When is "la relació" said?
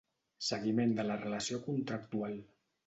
1.11-1.63